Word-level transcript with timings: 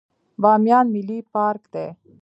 بامیان 0.41 0.85
ملي 0.95 1.19
پارک 1.33 1.63
دی 1.73 1.85